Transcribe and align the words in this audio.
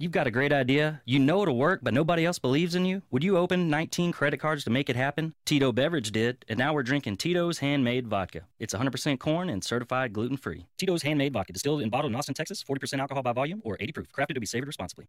You've 0.00 0.12
got 0.12 0.28
a 0.28 0.30
great 0.30 0.52
idea. 0.52 1.02
You 1.06 1.18
know 1.18 1.42
it'll 1.42 1.56
work, 1.56 1.80
but 1.82 1.92
nobody 1.92 2.24
else 2.24 2.38
believes 2.38 2.76
in 2.76 2.84
you. 2.84 3.02
Would 3.10 3.24
you 3.24 3.36
open 3.36 3.68
19 3.68 4.12
credit 4.12 4.38
cards 4.38 4.62
to 4.62 4.70
make 4.70 4.88
it 4.88 4.94
happen? 4.94 5.34
Tito 5.44 5.72
Beveridge 5.72 6.12
did, 6.12 6.44
and 6.48 6.56
now 6.56 6.72
we're 6.72 6.84
drinking 6.84 7.16
Tito's 7.16 7.58
Handmade 7.58 8.06
Vodka. 8.06 8.42
It's 8.60 8.72
100% 8.72 9.18
corn 9.18 9.48
and 9.48 9.64
certified 9.64 10.12
gluten-free. 10.12 10.66
Tito's 10.78 11.02
Handmade 11.02 11.32
Vodka, 11.32 11.52
distilled 11.52 11.82
and 11.82 11.90
bottled 11.90 12.12
in 12.12 12.16
Austin, 12.16 12.36
Texas, 12.36 12.62
40% 12.62 13.00
alcohol 13.00 13.24
by 13.24 13.32
volume 13.32 13.60
or 13.64 13.76
80 13.80 13.90
proof. 13.90 14.12
Crafted 14.12 14.34
to 14.34 14.40
be 14.40 14.46
savored 14.46 14.68
responsibly. 14.68 15.06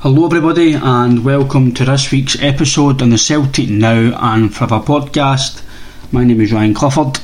Hello, 0.00 0.26
everybody, 0.26 0.72
and 0.72 1.24
welcome 1.24 1.72
to 1.72 1.84
this 1.84 2.10
week's 2.10 2.36
episode 2.42 3.02
on 3.02 3.10
the 3.10 3.18
Celtic 3.18 3.68
Now 3.68 4.18
and 4.20 4.52
Forever 4.52 4.80
podcast. 4.80 5.62
My 6.10 6.24
name 6.24 6.40
is 6.40 6.52
Ryan 6.52 6.74
Clifford. 6.74 7.20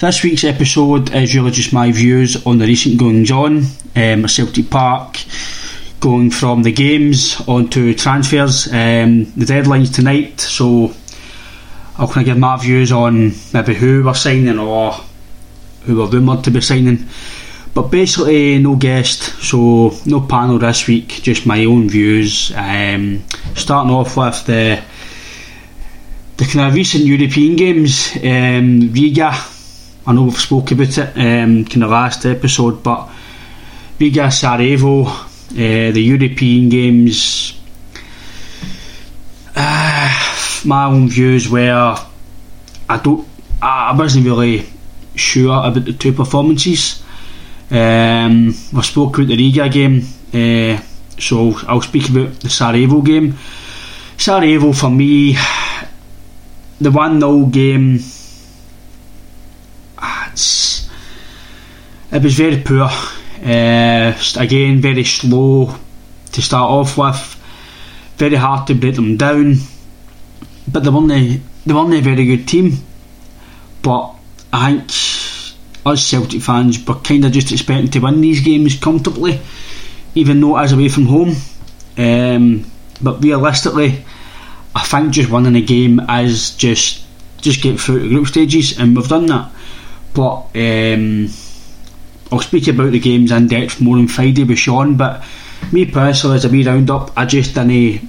This 0.00 0.24
week's 0.24 0.42
episode 0.42 1.14
is 1.14 1.36
really 1.36 1.52
just 1.52 1.72
my 1.72 1.92
views 1.92 2.44
on 2.44 2.58
the 2.58 2.66
recent 2.66 2.98
goings 2.98 3.30
on 3.30 3.58
um, 3.58 3.64
at 3.94 4.30
Celtic 4.30 4.68
Park, 4.70 5.18
going 6.00 6.30
from 6.30 6.62
the 6.62 6.72
games 6.72 7.40
onto 7.48 7.94
transfers. 7.94 8.66
Um, 8.68 9.32
the 9.32 9.46
deadline's 9.46 9.90
tonight, 9.90 10.40
so 10.40 10.92
I'll 11.96 12.08
kind 12.08 12.26
of 12.28 12.34
give 12.34 12.38
my 12.38 12.56
views 12.56 12.92
on 12.92 13.32
maybe 13.52 13.74
who 13.74 14.04
we're 14.04 14.14
signing 14.14 14.58
or 14.58 14.92
who 15.82 15.96
we're 15.96 16.06
rumoured 16.06 16.44
to 16.44 16.50
be 16.50 16.60
signing. 16.60 17.06
But 17.74 17.90
basically, 17.90 18.58
no 18.58 18.76
guest, 18.76 19.22
so 19.42 19.92
no 20.06 20.20
panel 20.22 20.58
this 20.58 20.86
week, 20.86 21.08
just 21.22 21.46
my 21.46 21.64
own 21.64 21.88
views. 21.88 22.52
Um, 22.54 23.24
starting 23.54 23.92
off 23.92 24.16
with 24.16 24.46
the 24.46 24.82
the 26.36 26.44
kind 26.44 26.68
of 26.68 26.74
recent 26.74 27.04
European 27.04 27.56
games, 27.56 28.16
um, 28.16 28.92
Riga. 28.92 29.32
I 30.06 30.12
know 30.12 30.24
we've 30.24 30.38
spoke 30.38 30.70
about 30.70 30.96
it 30.96 31.16
um, 31.16 31.82
of 31.82 31.90
last 31.90 32.24
episode, 32.24 32.82
but 32.82 33.10
Riga 33.98 34.30
Sarajevo, 34.30 35.04
uh, 35.52 35.90
the 35.92 36.02
European 36.02 36.68
games. 36.68 37.58
Uh, 39.56 40.08
my 40.64 40.84
own 40.84 41.08
views 41.08 41.48
were 41.48 41.96
I 42.88 42.96
don't 42.98 43.26
I 43.60 43.96
wasn't 43.96 44.24
really 44.24 44.66
sure 45.14 45.66
about 45.66 45.84
the 45.84 45.92
two 45.92 46.12
performances. 46.12 47.02
Um, 47.70 48.54
we 48.72 48.82
spoke 48.82 49.16
about 49.18 49.28
the 49.28 49.36
Riga 49.36 49.68
game, 49.68 50.02
uh, 50.32 50.80
so 51.18 51.54
I'll 51.66 51.82
speak 51.82 52.08
about 52.08 52.40
the 52.40 52.48
Sarajevo 52.48 53.02
game. 53.02 53.36
Sarajevo 54.16 54.72
for 54.72 54.90
me, 54.90 55.36
the 56.80 56.90
1 56.90 57.20
0 57.20 57.46
game, 57.46 57.98
ah, 59.98 60.30
it's, 60.32 60.88
it 62.12 62.22
was 62.22 62.34
very 62.34 62.62
poor. 62.62 62.88
Uh, 63.42 64.18
again, 64.36 64.80
very 64.80 65.04
slow 65.04 65.74
to 66.32 66.42
start 66.42 66.70
off 66.70 66.98
with, 66.98 67.34
very 68.16 68.36
hard 68.36 68.66
to 68.66 68.74
break 68.74 68.94
them 68.94 69.16
down. 69.16 69.56
But 70.70 70.84
they 70.84 70.90
weren't, 70.90 71.12
a, 71.12 71.40
they 71.64 71.74
weren't 71.74 71.94
a 71.94 72.00
very 72.00 72.26
good 72.26 72.46
team. 72.46 72.72
But 73.82 74.14
I 74.52 74.72
think 74.72 74.90
us 75.86 76.06
Celtic 76.06 76.42
fans 76.42 76.84
were 76.86 76.96
kind 76.96 77.24
of 77.24 77.32
just 77.32 77.52
expecting 77.52 77.90
to 77.90 78.00
win 78.00 78.20
these 78.20 78.40
games 78.40 78.78
comfortably, 78.78 79.40
even 80.14 80.40
though 80.40 80.58
it 80.58 80.64
is 80.64 80.72
away 80.72 80.88
from 80.88 81.06
home. 81.06 81.34
Um, 81.96 82.70
but 83.00 83.22
realistically, 83.22 84.04
I 84.74 84.82
think 84.84 85.12
just 85.12 85.30
winning 85.30 85.56
a 85.56 85.62
game 85.62 86.00
is 86.00 86.56
just 86.56 87.04
just 87.40 87.62
get 87.62 87.80
through 87.80 88.00
the 88.00 88.08
group 88.08 88.26
stages, 88.26 88.78
and 88.78 88.96
we've 88.96 89.08
done 89.08 89.26
that. 89.26 89.50
But 90.14 90.48
um, 90.54 91.28
I'll 92.30 92.40
speak 92.40 92.68
about 92.68 92.92
the 92.92 93.00
games 93.00 93.32
in 93.32 93.46
depth 93.46 93.80
more 93.80 93.96
on 93.96 94.08
Friday 94.08 94.44
with 94.44 94.58
Sean. 94.58 94.96
But 94.96 95.24
me 95.72 95.86
personally, 95.86 96.36
as 96.36 96.44
a 96.44 96.48
wee 96.48 96.66
roundup, 96.66 97.12
I 97.16 97.24
just 97.24 97.54
didn't. 97.54 98.08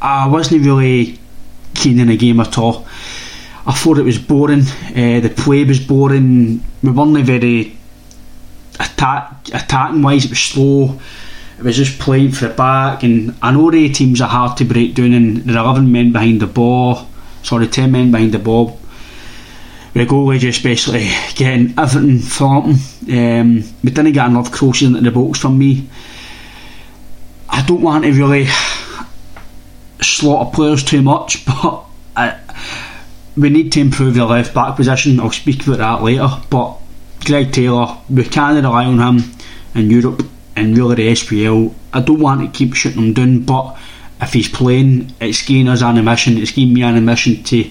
I 0.00 0.28
wasn't 0.28 0.64
really 0.64 1.18
keen 1.74 1.98
in 1.98 2.08
the 2.08 2.16
game 2.16 2.40
at 2.40 2.58
all. 2.58 2.86
I 3.66 3.72
thought 3.72 3.98
it 3.98 4.04
was 4.04 4.18
boring. 4.18 4.60
Uh, 4.60 5.20
the 5.20 5.32
play 5.34 5.64
was 5.64 5.80
boring. 5.80 6.62
We 6.82 6.90
weren't 6.90 7.24
very 7.26 7.76
attack 8.78 9.48
attacking 9.52 10.02
wise. 10.02 10.24
It 10.24 10.30
was 10.30 10.40
slow. 10.40 11.00
It 11.58 11.64
was 11.64 11.76
just 11.76 11.98
playing 11.98 12.32
for 12.32 12.48
the 12.48 12.54
back, 12.54 13.04
and 13.04 13.34
I 13.40 13.52
know 13.52 13.70
the 13.70 13.88
teams 13.88 14.20
are 14.20 14.28
hard 14.28 14.56
to 14.58 14.64
break 14.64 14.94
down, 14.94 15.12
and 15.12 15.36
there 15.38 15.56
are 15.56 15.64
eleven 15.64 15.92
men 15.92 16.12
behind 16.12 16.40
the 16.40 16.46
ball. 16.46 17.06
Sorry, 17.42 17.68
ten 17.68 17.92
men 17.92 18.10
behind 18.10 18.32
the 18.32 18.38
ball. 18.38 18.78
The 19.94 20.06
goalie 20.06 20.40
just 20.40 20.62
basically 20.64 21.08
getting 21.36 21.78
everything 21.78 22.18
him. 22.18 22.74
Um, 23.16 23.64
we 23.84 23.90
didn't 23.90 24.12
get 24.12 24.26
enough 24.28 24.50
crosses 24.50 24.88
into 24.88 25.00
the 25.00 25.12
box 25.12 25.38
from 25.38 25.56
me. 25.56 25.88
I 27.48 27.64
don't 27.64 27.80
want 27.80 28.04
to 28.04 28.12
really 28.12 28.48
slaughter 30.02 30.50
players 30.50 30.82
too 30.82 31.00
much, 31.00 31.46
but 31.62 31.84
I, 32.16 32.40
we 33.36 33.50
need 33.50 33.70
to 33.72 33.80
improve 33.80 34.14
the 34.14 34.24
left 34.24 34.52
back 34.52 34.74
position. 34.74 35.20
I'll 35.20 35.30
speak 35.30 35.64
about 35.66 35.78
that 35.78 36.02
later. 36.02 36.28
But 36.50 36.76
Greg 37.24 37.52
Taylor, 37.52 37.96
we 38.10 38.24
can't 38.24 38.56
rely 38.56 38.84
on 38.86 38.98
him 38.98 39.32
in 39.76 39.90
Europe 39.90 40.22
and 40.56 40.76
really 40.76 40.96
the 40.96 41.12
SPL. 41.12 41.72
I 41.92 42.00
don't 42.00 42.18
want 42.18 42.40
to 42.40 42.58
keep 42.58 42.74
shooting 42.74 43.02
him 43.02 43.12
down, 43.12 43.40
but 43.42 43.78
if 44.20 44.32
he's 44.32 44.48
playing, 44.48 45.12
it's 45.20 45.46
giving 45.46 45.68
us 45.68 45.82
an 45.82 45.98
emission. 45.98 46.38
It's 46.38 46.52
giving 46.52 46.74
me 46.74 46.82
an 46.82 46.96
emission 46.96 47.42
to 47.44 47.70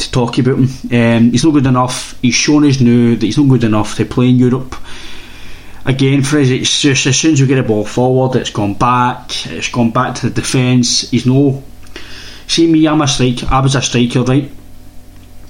to 0.00 0.10
talk 0.10 0.38
about 0.38 0.58
him. 0.58 0.68
Um, 0.92 1.30
he's 1.30 1.44
not 1.44 1.52
good 1.52 1.66
enough. 1.66 2.18
He's 2.20 2.34
shown 2.34 2.64
us 2.64 2.80
now 2.80 3.10
that 3.10 3.22
he's 3.22 3.38
not 3.38 3.48
good 3.48 3.64
enough 3.64 3.96
to 3.96 4.04
play 4.04 4.30
in 4.30 4.36
Europe. 4.36 4.74
Again, 5.84 6.22
for 6.22 6.38
it's 6.38 6.80
just 6.80 7.06
as 7.06 7.18
soon 7.18 7.32
as 7.32 7.40
we 7.40 7.46
get 7.46 7.58
a 7.58 7.62
ball 7.62 7.84
forward, 7.84 8.36
it's 8.36 8.50
gone 8.50 8.74
back. 8.74 9.46
It's 9.46 9.70
gone 9.70 9.90
back 9.90 10.14
to 10.16 10.28
the 10.28 10.34
defence. 10.34 11.10
He's 11.10 11.26
no. 11.26 11.62
See 12.46 12.70
me, 12.70 12.86
I'm 12.86 13.00
a 13.00 13.08
striker. 13.08 13.46
I 13.50 13.60
was 13.60 13.74
a 13.74 13.82
striker, 13.82 14.22
right? 14.22 14.50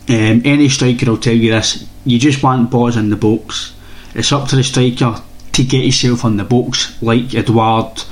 Um, 0.08 0.43
any 0.44 0.69
striker 0.69 1.11
will 1.11 1.19
tell 1.19 1.35
you 1.35 1.50
this: 1.50 1.88
you 2.05 2.19
just 2.19 2.43
want 2.43 2.70
balls 2.70 2.96
in 2.96 3.11
the 3.11 3.17
box. 3.17 3.75
It's 4.14 4.32
up 4.32 4.49
to 4.49 4.56
the 4.56 4.64
striker 4.64 5.20
to 5.53 5.64
get 5.64 5.85
yourself 5.85 6.25
on 6.25 6.37
the 6.37 6.44
box, 6.44 7.00
like 7.03 7.35
Edouard 7.35 8.03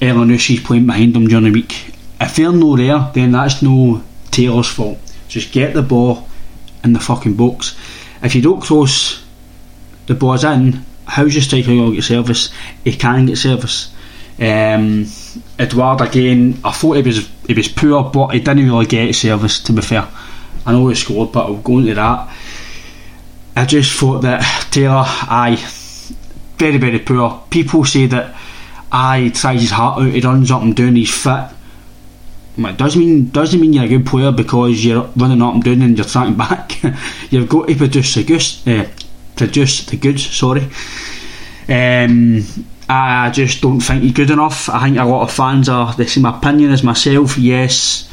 Elyounoussi 0.00 0.62
playing 0.64 0.86
behind 0.86 1.16
him 1.16 1.26
during 1.26 1.44
the 1.44 1.50
week. 1.50 1.94
If 2.20 2.36
they're 2.36 2.52
no 2.52 2.76
there, 2.76 3.10
then 3.14 3.32
that's 3.32 3.62
no 3.62 4.02
Taylor's 4.30 4.68
fault. 4.68 4.98
Just 5.30 5.52
get 5.52 5.74
the 5.74 5.82
ball 5.82 6.28
in 6.82 6.92
the 6.92 7.00
fucking 7.00 7.34
box. 7.34 7.78
If 8.22 8.34
you 8.34 8.42
don't 8.42 8.60
cross 8.60 9.24
the 10.06 10.14
balls 10.14 10.42
in, 10.42 10.84
how's 11.06 11.34
your 11.34 11.42
striker 11.42 11.68
going 11.68 11.90
to 11.90 11.94
get 11.94 12.04
service? 12.04 12.52
He 12.84 12.96
can 12.96 13.26
get 13.26 13.38
service. 13.38 13.94
Um, 14.40 15.06
Edouard 15.56 16.00
again, 16.00 16.58
I 16.64 16.72
thought 16.72 16.96
he 16.96 17.02
was 17.02 17.28
he 17.46 17.54
was 17.54 17.68
poor, 17.68 18.04
but 18.04 18.28
he 18.28 18.40
didn't 18.40 18.66
really 18.66 18.86
get 18.86 19.14
service. 19.14 19.60
To 19.60 19.72
be 19.72 19.82
fair, 19.82 20.08
I 20.66 20.72
know 20.72 20.88
he 20.88 20.96
scored, 20.96 21.30
but 21.30 21.46
I'll 21.46 21.56
go 21.56 21.78
into 21.78 21.94
that. 21.94 22.34
I 23.54 23.66
just 23.66 23.98
thought 23.98 24.22
that 24.22 24.42
Taylor, 24.70 25.04
aye, 25.06 25.56
very 26.56 26.78
very 26.78 26.98
poor. 26.98 27.44
People 27.50 27.84
say 27.84 28.06
that 28.06 28.34
he 28.34 29.30
tries 29.30 29.60
his 29.60 29.70
heart 29.70 30.00
out, 30.00 30.12
he 30.12 30.20
runs 30.20 30.50
up 30.50 30.62
and 30.62 30.74
down, 30.74 30.96
he's 30.96 31.14
fit. 31.14 31.50
It 32.58 32.76
doesn't 32.76 33.00
mean 33.00 33.30
doesn't 33.30 33.60
mean 33.60 33.72
you're 33.72 33.84
a 33.84 33.88
good 33.88 34.06
player 34.06 34.32
because 34.32 34.84
you're 34.84 35.04
running 35.16 35.40
up 35.40 35.54
and 35.54 35.64
down 35.64 35.82
and 35.82 35.96
you're 35.96 36.06
tracking 36.06 36.36
back. 36.46 36.82
You've 37.30 37.48
got 37.48 37.68
to 37.68 37.74
produce 37.74 38.14
the 38.14 38.24
goods, 38.24 38.66
uh, 38.66 38.88
produce 39.36 39.86
the 39.86 39.96
goods. 39.96 40.26
Sorry. 40.26 40.68
Um, 41.68 42.44
I 42.88 43.30
just 43.30 43.62
don't 43.62 43.80
think 43.80 44.02
he's 44.02 44.12
good 44.12 44.30
enough. 44.30 44.68
I 44.68 44.84
think 44.84 44.98
a 44.98 45.04
lot 45.04 45.22
of 45.22 45.32
fans 45.32 45.68
are 45.68 45.94
the 45.94 46.06
same 46.08 46.24
opinion 46.24 46.72
as 46.72 46.82
myself. 46.82 47.38
Yes, 47.38 48.10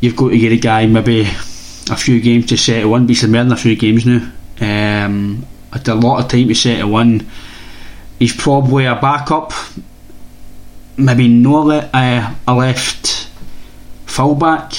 you've 0.00 0.16
got 0.16 0.28
to 0.28 0.38
get 0.38 0.52
a 0.52 0.58
guy 0.58 0.86
maybe 0.86 1.22
a 1.22 1.96
few 1.96 2.20
games 2.20 2.46
to 2.46 2.58
settle 2.58 2.94
in, 2.96 3.06
but 3.06 3.16
he's 3.16 3.22
been 3.22 3.50
a 3.50 3.56
few 3.56 3.76
games 3.76 4.04
now. 4.04 4.30
Um, 4.60 5.46
a 5.72 5.94
lot 5.94 6.22
of 6.22 6.30
time 6.30 6.48
to 6.48 6.54
settle 6.54 6.98
in. 6.98 7.26
He's 8.18 8.36
probably 8.36 8.84
a 8.84 8.94
backup, 8.94 9.52
maybe 10.96 11.28
not 11.28 11.90
uh, 11.94 12.34
a 12.46 12.54
left 12.54 13.28
fullback, 14.06 14.72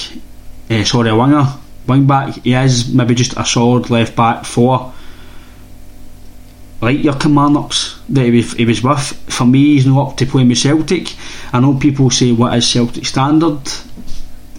uh, 0.70 0.84
sorry, 0.84 1.10
a 1.10 1.16
winger, 1.16 1.46
wing 1.86 2.06
back. 2.06 2.34
He 2.34 2.54
is 2.54 2.92
maybe 2.92 3.14
just 3.14 3.36
a 3.36 3.44
solid 3.44 3.90
left 3.90 4.16
back 4.16 4.44
for 4.44 4.92
like 6.80 7.02
your 7.02 7.14
Kilmarnocks 7.14 7.98
that 8.08 8.24
he 8.24 8.30
was, 8.30 8.52
he 8.52 8.64
was 8.64 8.82
with. 8.82 9.00
For 9.28 9.46
me, 9.46 9.74
he's 9.74 9.86
not 9.86 10.10
up 10.10 10.16
to 10.18 10.26
playing 10.26 10.48
with 10.48 10.58
Celtic. 10.58 11.14
I 11.52 11.60
know 11.60 11.74
people 11.74 12.10
say 12.10 12.32
what 12.32 12.54
is 12.54 12.70
Celtic 12.70 13.06
standard. 13.06 13.60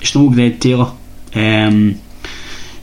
It's 0.01 0.15
no 0.15 0.29
Greg 0.29 0.59
Taylor. 0.59 0.91
Um, 1.35 2.01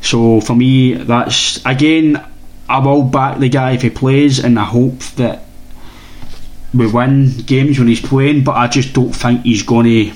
so 0.00 0.40
for 0.40 0.54
me, 0.54 0.94
that's 0.94 1.64
again 1.64 2.24
I 2.68 2.78
will 2.78 3.02
back 3.02 3.38
the 3.38 3.48
guy 3.48 3.72
if 3.72 3.82
he 3.82 3.90
plays, 3.90 4.42
and 4.42 4.58
I 4.58 4.64
hope 4.64 4.98
that 5.16 5.44
we 6.74 6.86
win 6.86 7.30
games 7.46 7.78
when 7.78 7.88
he's 7.88 8.00
playing. 8.00 8.44
But 8.44 8.56
I 8.56 8.68
just 8.68 8.92
don't 8.92 9.12
think 9.12 9.42
he's 9.42 9.62
going 9.62 9.86
to 9.86 10.12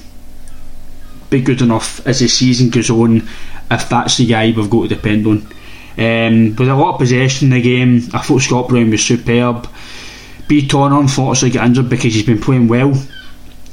be 1.30 1.40
good 1.42 1.62
enough 1.62 2.06
as 2.06 2.20
the 2.20 2.28
season 2.28 2.70
goes 2.70 2.90
on. 2.90 3.28
If 3.70 3.88
that's 3.88 4.16
the 4.16 4.26
guy 4.26 4.52
we've 4.56 4.70
got 4.70 4.88
to 4.88 4.94
depend 4.94 5.26
on. 5.26 5.46
Um, 5.98 6.54
with 6.54 6.68
a 6.68 6.74
lot 6.74 6.94
of 6.94 7.00
possession 7.00 7.52
in 7.52 7.58
the 7.58 7.62
game, 7.62 8.08
I 8.14 8.18
thought 8.18 8.42
Scott 8.42 8.68
Brown 8.68 8.90
was 8.90 9.04
superb. 9.04 9.68
B. 10.46 10.66
Turner 10.66 11.00
unfortunately 11.00 11.50
got 11.50 11.66
injured 11.66 11.90
because 11.90 12.14
he's 12.14 12.24
been 12.24 12.40
playing 12.40 12.68
well. 12.68 12.92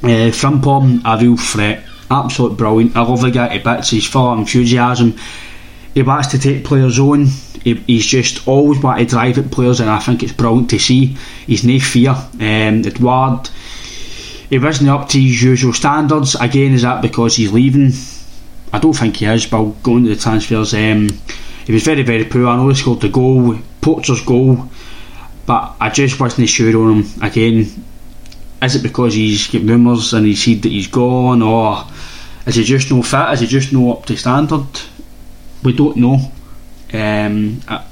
Uh, 0.02 0.30
Frimpong, 0.30 1.00
a 1.04 1.22
real 1.22 1.36
threat, 1.36 1.84
absolute 2.10 2.56
brilliant. 2.56 2.96
I 2.96 3.02
love 3.02 3.22
the 3.22 3.30
guy 3.30 3.56
to 3.56 3.64
bits. 3.64 3.90
He's 3.90 4.06
full 4.06 4.28
of 4.30 4.38
enthusiasm. 4.40 5.16
He 5.96 6.02
wants 6.02 6.28
to 6.28 6.38
take 6.38 6.62
players 6.62 6.98
on 6.98 7.28
he, 7.66 7.74
he's 7.88 8.06
just 8.06 8.46
always 8.46 8.80
wanted 8.80 9.08
to 9.08 9.10
drive 9.10 9.38
at 9.38 9.50
players, 9.50 9.80
and 9.80 9.90
I 9.90 9.98
think 9.98 10.22
it's 10.22 10.32
brilliant 10.32 10.70
to 10.70 10.78
see. 10.78 11.16
He's 11.48 11.64
no 11.64 11.80
fear. 11.80 12.10
Um, 12.10 12.84
Edouard, 12.86 13.48
he 14.48 14.60
wasn't 14.60 14.90
up 14.90 15.08
to 15.08 15.20
his 15.20 15.42
usual 15.42 15.72
standards. 15.72 16.36
Again, 16.36 16.74
is 16.74 16.82
that 16.82 17.02
because 17.02 17.34
he's 17.34 17.50
leaving? 17.50 17.90
I 18.72 18.78
don't 18.78 18.92
think 18.92 19.16
he 19.16 19.26
is, 19.26 19.46
but 19.46 19.64
going 19.82 20.04
to 20.04 20.14
the 20.14 20.20
transfers, 20.20 20.74
um, 20.74 21.08
he 21.66 21.72
was 21.72 21.82
very, 21.82 22.02
very 22.02 22.24
poor. 22.24 22.46
I 22.46 22.56
know 22.56 22.68
he 22.68 22.76
scored 22.76 23.00
the 23.00 23.08
goal, 23.08 23.58
Poacher's 23.80 24.20
goal, 24.20 24.70
but 25.44 25.74
I 25.80 25.90
just 25.90 26.20
wasn't 26.20 26.48
sure 26.48 26.76
on 26.84 27.02
him. 27.02 27.22
Again, 27.22 27.84
is 28.62 28.76
it 28.76 28.82
because 28.84 29.14
he's 29.14 29.48
got 29.48 29.62
rumours 29.62 30.12
and 30.12 30.24
he 30.24 30.36
said 30.36 30.62
that 30.62 30.68
he's 30.68 30.86
gone, 30.86 31.42
or 31.42 31.84
is 32.46 32.54
he 32.54 32.62
just 32.62 32.92
no 32.92 33.02
fit? 33.02 33.32
Is 33.32 33.40
he 33.40 33.48
just 33.48 33.72
no 33.72 33.92
up 33.92 34.06
to 34.06 34.16
standard? 34.16 34.68
We 35.62 35.72
don't 35.72 35.96
know. 35.96 36.18
Um, 36.92 37.60
I, 37.68 37.84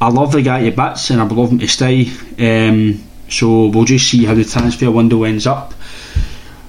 I, 0.00 0.08
love 0.10 0.32
the 0.32 0.42
guy 0.42 0.68
to 0.68 0.76
bits 0.76 1.10
and 1.10 1.20
I 1.20 1.24
would 1.24 1.36
love 1.36 1.50
him 1.50 1.58
to 1.58 1.68
stay. 1.68 2.08
Um, 2.38 3.02
so 3.28 3.66
we'll 3.66 3.84
just 3.84 4.08
see 4.08 4.24
how 4.24 4.34
the 4.34 4.44
transfer 4.44 4.90
window 4.90 5.24
ends 5.24 5.46
up. 5.46 5.74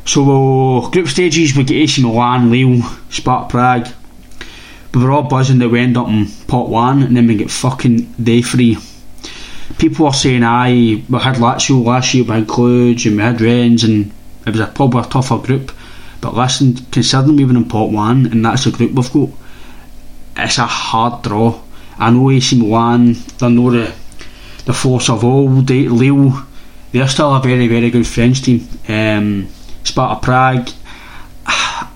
So 0.05 0.89
group 0.89 1.07
stages 1.07 1.55
we 1.55 1.63
get 1.63 1.75
AC 1.75 2.01
Milan, 2.01 2.49
Lille, 2.49 2.81
Sparta 3.09 3.49
Prague. 3.49 3.87
Were 4.93 5.11
all 5.11 5.23
buzzing 5.23 5.59
that 5.59 5.69
we 5.69 5.79
end 5.79 5.95
up 5.95 6.07
in 6.07 6.25
pot 6.47 6.69
one 6.69 7.03
and 7.03 7.15
then 7.15 7.27
we 7.27 7.35
get 7.35 7.51
fucking 7.51 8.13
day 8.13 8.41
three. 8.41 8.77
People 9.77 10.07
are 10.07 10.13
saying 10.13 10.43
aye, 10.43 11.03
we 11.07 11.19
had 11.19 11.35
Lazio 11.35 11.85
last 11.85 12.15
year, 12.15 12.23
we 12.23 12.31
had 12.31 12.47
Cluj 12.47 13.05
and 13.05 13.17
we 13.17 13.21
had 13.21 13.39
Rennes 13.39 13.83
and 13.83 14.11
it 14.47 14.51
was 14.51 14.59
a, 14.59 14.63
a 14.63 15.07
tougher 15.07 15.37
group. 15.37 15.71
But 16.19 16.33
listen, 16.33 16.73
considering 16.89 17.35
we 17.35 17.45
were 17.45 17.55
in 17.55 17.65
pot 17.65 17.91
one 17.91 18.25
and 18.25 18.43
that's 18.43 18.63
the 18.63 18.71
group 18.71 18.93
we've 18.93 19.13
got, 19.13 19.29
it's 20.37 20.57
a 20.57 20.65
hard 20.65 21.23
draw. 21.23 21.59
I 21.97 22.11
know 22.11 22.29
AC 22.29 22.59
Milan, 22.59 23.13
they're 23.39 23.49
not 23.49 23.71
the, 23.71 23.93
the 24.65 24.73
force 24.73 25.09
of 25.09 25.23
old. 25.23 25.69
Lille, 25.69 26.45
they're 26.91 27.07
still 27.07 27.35
a 27.35 27.41
very, 27.41 27.67
very 27.67 27.89
good 27.89 28.05
French 28.05 28.43
team. 28.43 28.67
Um, 28.87 29.47
Sparta 29.83 30.21
Prague, 30.21 30.69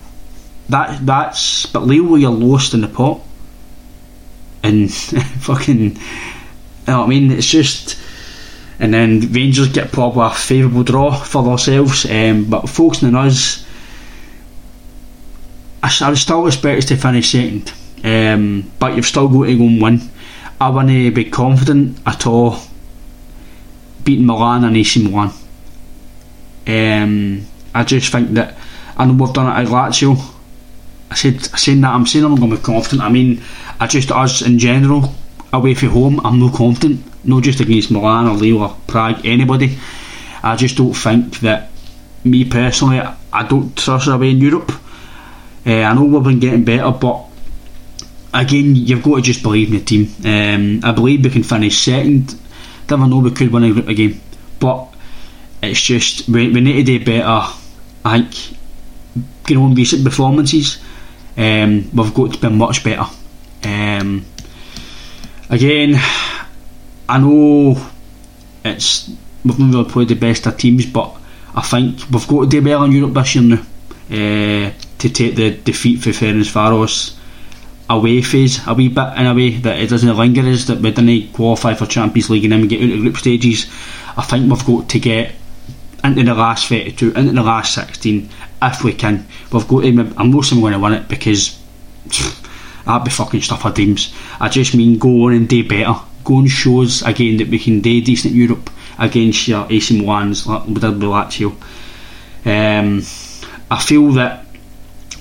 that 0.69 1.05
that's 1.05 1.65
but 1.67 1.83
Lille 1.83 2.17
you're 2.17 2.31
lost 2.31 2.73
in 2.73 2.81
the 2.81 2.87
pot, 2.87 3.21
and 4.63 4.91
fucking, 5.39 5.79
you 5.79 5.91
know 6.87 6.99
what 6.99 7.05
I 7.05 7.07
mean? 7.07 7.31
It's 7.31 7.49
just. 7.49 7.97
And 8.79 8.91
then 8.91 9.31
Rangers 9.31 9.67
get 9.67 9.91
probably 9.91 10.25
a 10.25 10.31
favourable 10.31 10.81
draw 10.81 11.13
for 11.13 11.43
themselves, 11.43 12.03
um, 12.09 12.49
but 12.49 12.67
focusing 12.67 13.09
on 13.09 13.27
us, 13.27 13.63
I, 15.83 15.95
I 16.01 16.09
would 16.09 16.17
still 16.17 16.47
expect 16.47 16.79
us 16.79 16.85
to 16.85 16.97
finish 16.97 17.31
second. 17.31 17.71
Um, 18.03 18.71
but 18.79 18.95
you've 18.95 19.05
still 19.05 19.27
got 19.27 19.45
to 19.45 19.57
go 19.57 19.63
and 19.63 19.81
win. 19.81 20.01
I 20.59 20.69
wouldn't 20.69 21.15
be 21.15 21.25
confident 21.25 21.99
at 22.05 22.25
all 22.27 22.59
beating 24.03 24.25
Milan 24.25 24.63
and 24.63 24.77
AC 24.77 25.03
Milan. 25.03 25.31
Um, 26.67 27.45
I 27.73 27.83
just 27.83 28.11
think 28.11 28.31
that 28.31 28.57
I 28.97 29.05
know 29.05 29.13
we've 29.13 29.33
done 29.33 29.47
it 29.47 29.63
at 29.63 29.67
Lazio. 29.71 30.17
I 31.09 31.15
said 31.15 31.41
saying 31.41 31.81
that 31.81 31.93
I'm 31.93 32.05
saying 32.05 32.25
I'm 32.25 32.35
going 32.35 32.51
to 32.51 32.57
be 32.57 32.63
confident. 32.63 33.01
I 33.01 33.09
mean, 33.09 33.41
I 33.79 33.87
just 33.87 34.11
us 34.11 34.41
in 34.41 34.59
general 34.59 35.13
away 35.51 35.73
from 35.73 35.89
home. 35.89 36.21
I'm 36.25 36.39
no 36.39 36.49
confident. 36.49 37.03
Not 37.25 37.43
just 37.43 37.59
against 37.59 37.91
Milan 37.91 38.27
or 38.27 38.35
Lille 38.35 38.63
or 38.63 38.77
Prague. 38.87 39.25
Anybody. 39.25 39.77
I 40.43 40.55
just 40.55 40.77
don't 40.77 40.93
think 40.93 41.39
that 41.41 41.69
me 42.23 42.45
personally. 42.45 42.99
I 42.99 43.47
don't 43.47 43.75
trust 43.77 44.07
our 44.07 44.17
way 44.17 44.31
in 44.31 44.37
Europe. 44.37 44.71
Uh, 45.65 45.81
I 45.81 45.93
know 45.93 46.05
we've 46.05 46.23
been 46.23 46.39
getting 46.39 46.63
better, 46.63 46.91
but 46.91 47.25
again, 48.33 48.75
you've 48.75 49.03
got 49.03 49.17
to 49.17 49.21
just 49.21 49.43
believe 49.43 49.69
in 49.71 49.79
the 49.79 49.83
team. 49.83 50.07
Um, 50.25 50.81
I 50.83 50.91
believe 50.93 51.23
we 51.23 51.29
can 51.29 51.43
finish 51.43 51.83
second. 51.83 52.35
Never 52.89 53.07
know 53.07 53.19
we 53.19 53.31
could 53.31 53.51
win 53.51 53.63
a 53.63 53.89
again, 53.89 54.19
but 54.59 54.93
it's 55.63 55.81
just 55.81 56.27
we, 56.27 56.51
we 56.51 56.61
need 56.61 56.85
to 56.85 56.99
do 56.99 57.05
better. 57.05 57.53
I 58.03 58.21
think, 58.21 58.57
you 59.49 59.55
know, 59.55 59.73
recent 59.73 60.03
performances, 60.03 60.81
um, 61.37 61.89
we've 61.93 62.13
got 62.13 62.33
to 62.33 62.39
be 62.39 62.49
much 62.49 62.83
better. 62.83 63.05
Um, 63.63 64.25
again, 65.49 65.95
I 67.07 67.19
know 67.19 67.77
it's 68.65 69.09
we've 69.45 69.57
not 69.59 69.73
really 69.73 69.89
played 69.89 70.07
the 70.09 70.15
best 70.15 70.45
of 70.47 70.57
teams, 70.57 70.85
but 70.85 71.15
I 71.55 71.61
think 71.61 71.99
we've 72.11 72.27
got 72.27 72.41
to 72.41 72.47
do 72.47 72.61
better 72.61 72.83
in 72.85 72.91
Europe 72.91 73.13
this 73.13 73.35
year 73.35 73.43
now 73.43 73.61
uh, 74.09 74.71
to 74.97 75.09
take 75.09 75.35
the 75.35 75.51
defeat 75.51 76.01
for 76.01 76.09
Ferencvaros 76.09 77.15
away 77.91 78.21
phase 78.21 78.65
a 78.67 78.73
wee 78.73 78.87
bit 78.87 79.17
in 79.17 79.25
a 79.25 79.33
way 79.33 79.51
that 79.51 79.79
it 79.79 79.89
doesn't 79.89 80.17
linger 80.17 80.45
is 80.45 80.67
that 80.67 80.79
we 80.79 80.91
didn't 80.91 81.33
qualify 81.33 81.73
for 81.73 81.85
Champions 81.85 82.29
League 82.29 82.43
and 82.45 82.53
then 82.53 82.61
we 82.61 82.67
get 82.67 82.81
of 82.81 82.99
group 82.99 83.17
stages. 83.17 83.65
I 84.17 84.23
think 84.23 84.49
we've 84.49 84.65
got 84.65 84.89
to 84.89 84.99
get 84.99 85.33
into 86.03 86.23
the 86.23 86.33
last 86.33 86.67
32, 86.67 87.13
into 87.13 87.33
the 87.33 87.43
last 87.43 87.75
16 87.75 88.29
if 88.61 88.83
we 88.83 88.93
can. 88.93 89.25
We've 89.51 89.67
got 89.67 89.81
to, 89.81 90.13
I'm 90.17 90.31
we're 90.31 90.41
going 90.41 90.73
to 90.73 90.79
win 90.79 90.93
it 90.93 91.07
because 91.07 91.59
that'd 92.85 93.05
be 93.05 93.11
fucking 93.11 93.41
stuff 93.41 93.65
of 93.65 93.73
dreams. 93.73 94.13
I 94.39 94.49
just 94.49 94.75
mean 94.75 94.99
go 94.99 95.25
on 95.25 95.33
and 95.33 95.49
do 95.49 95.67
better. 95.67 95.99
Go 96.23 96.39
and 96.39 96.49
show 96.49 96.83
us 96.83 97.01
again 97.01 97.37
that 97.37 97.47
we 97.47 97.59
can 97.59 97.81
do 97.81 98.01
decent 98.01 98.33
Europe 98.33 98.69
against 98.99 99.47
your 99.47 99.65
AC 99.71 99.99
Milans, 99.99 100.45
with 100.45 100.83
Lazio. 100.83 101.51
Um, 102.45 103.01
I 103.69 103.81
feel 103.81 104.11
that 104.11 104.45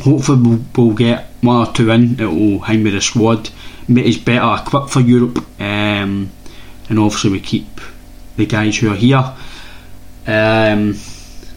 hopefully 0.03 0.43
we'll, 0.43 0.65
we'll, 0.77 0.95
get 0.95 1.27
one 1.41 1.69
or 1.69 1.73
two 1.73 1.91
in. 1.91 2.21
It 2.21 2.27
will 2.27 2.61
hang 2.61 2.83
with 2.83 2.95
the 2.95 3.01
squad, 3.01 3.51
make 3.89 4.07
us 4.07 4.17
better 4.17 4.63
equipped 4.63 4.91
for 4.91 5.01
Europe, 5.01 5.39
um, 5.61 6.31
and 6.89 6.99
obviously 6.99 7.31
we 7.31 7.41
keep 7.41 7.81
the 8.37 8.47
guys 8.47 8.79
who 8.79 8.93
are 8.93 8.97
here. 8.97 9.35
Um, 10.27 10.97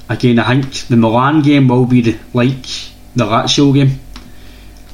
again, 0.09 0.39
I 0.39 0.47
think 0.61 0.87
the 0.87 0.97
Milan 0.97 1.41
game 1.41 1.67
will 1.67 1.85
be 1.85 2.01
the, 2.01 2.19
like 2.33 2.63
the 3.15 3.25
Lazio 3.25 3.73
game. 3.73 3.99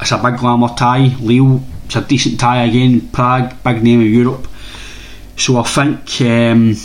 It's 0.01 0.11
a 0.11 0.17
big 0.17 0.37
glamour 0.37 0.69
tie. 0.75 1.15
Lille, 1.19 1.61
it's 1.85 1.95
a 1.95 2.01
decent 2.01 2.39
tie 2.39 2.63
again. 2.63 3.09
Prague, 3.09 3.53
big 3.63 3.83
name 3.83 4.01
in 4.01 4.13
Europe. 4.13 4.47
So 5.35 5.57
I 5.57 5.63
think 5.63 6.21
um, 6.21 6.75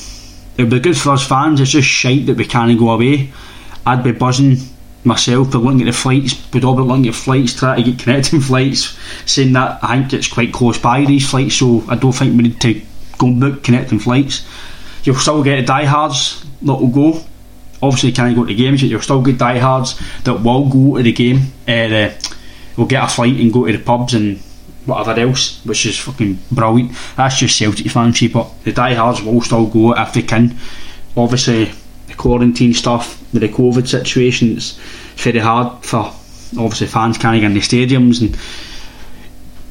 it'll 0.57 0.71
be 0.71 0.81
good 0.81 0.97
for 0.97 1.11
us 1.11 1.27
fans. 1.27 1.61
It's 1.61 1.71
just 1.71 1.89
shite 1.89 2.27
that 2.27 2.37
we 2.37 2.45
can't 2.45 2.79
go 2.79 2.91
away. 2.91 3.33
I'd 3.87 4.03
be 4.03 4.13
buzzing 4.13 4.57
myself, 5.05 5.53
but 5.53 5.59
looking 5.59 5.83
at 5.83 5.87
the 5.87 5.93
flights, 5.93 6.35
be 6.35 6.61
looking 6.61 7.07
at 7.07 7.15
flights, 7.15 7.55
trying 7.55 7.83
to 7.85 7.91
get 7.91 8.01
connecting 8.01 8.41
flights, 8.51 8.99
saying 9.27 9.53
that 9.53 9.79
I 9.83 9.99
think 9.99 10.13
it's 10.13 10.29
quite 10.29 10.53
close 10.53 10.79
by 10.79 11.05
these 11.05 11.29
flights, 11.29 11.57
so 11.57 11.85
I 11.89 11.97
don't 11.97 12.13
think 12.13 12.37
we 12.37 12.45
need 12.45 12.61
to 12.63 12.81
go 13.19 13.27
and 13.27 13.41
book 13.41 13.63
connecting 13.63 13.99
flights. 13.99 14.47
You'll 15.05 15.17
still 15.17 15.43
get 15.43 15.67
diehards 15.67 16.45
that 16.63 16.75
will 16.75 16.89
go. 16.89 17.21
Obviously, 17.83 18.11
you 18.11 18.15
can't 18.15 18.35
go 18.35 18.45
to 18.45 18.55
games, 18.55 18.81
but 18.81 18.89
you'll 18.89 19.03
still 19.03 19.23
get 19.23 19.39
diehards 19.39 20.01
that 20.25 20.43
will 20.43 20.69
go 20.69 20.97
to 20.97 21.03
the 21.03 21.13
game. 21.13 21.41
Uh, 21.69 22.11
will 22.77 22.87
get 22.87 23.05
a 23.05 23.09
flight 23.09 23.39
and 23.39 23.53
go 23.53 23.67
to 23.67 23.73
the 23.77 23.83
pubs 23.83 24.15
and 24.15 24.39
whatever 24.87 25.19
else, 25.21 25.65
which 25.65 25.87
is 25.87 25.99
fucking 25.99 26.39
brilliant. 26.51 26.93
That's 27.17 27.39
just 27.39 27.57
Celtic 27.57 27.91
fans, 27.91 28.21
but 28.33 28.51
the 28.65 28.73
diehards 28.73 29.23
will 29.23 29.41
still 29.43 29.67
go 29.67 29.95
if 29.95 30.13
they 30.13 30.23
can. 30.23 30.57
Obviously, 31.17 31.73
the 32.07 32.15
quarantine 32.15 32.75
stuff, 32.75 33.23
the 33.33 33.49
COVID 33.49 33.87
situation, 33.87 34.57
it's, 34.57 34.79
very 35.17 35.39
hard 35.39 35.85
for 35.85 36.13
obviously 36.59 36.87
fans 36.87 37.19
can't 37.19 37.41
get 37.41 37.47
in 37.47 37.55
the 37.55 37.61
stadiums 37.61 38.21
and 38.21 38.37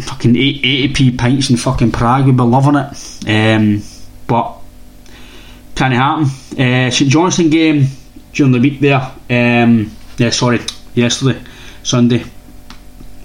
fucking 0.06 0.34
80p 0.34 1.18
pints 1.18 1.50
in 1.50 1.58
fucking 1.58 1.92
Prague, 1.92 2.26
we'd 2.26 2.38
be 2.38 2.44
loving 2.44 2.76
it. 2.76 3.28
Um, 3.28 3.84
but 4.28 4.58
can't 5.76 5.94
happen. 5.94 6.26
Uh, 6.60 6.90
St 6.90 7.10
Johnstone 7.10 7.50
game 7.50 7.88
during 8.34 8.52
the 8.52 8.60
week 8.60 8.80
there. 8.80 9.12
Um, 9.30 9.92
yeah, 10.18 10.30
sorry, 10.30 10.60
yesterday, 10.94 11.42
Sunday. 11.84 12.22